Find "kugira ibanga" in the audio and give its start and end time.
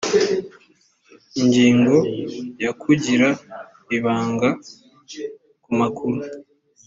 2.81-4.49